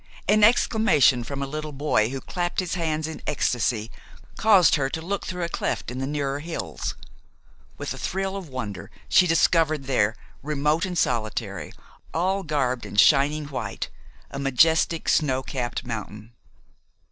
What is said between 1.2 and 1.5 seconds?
from a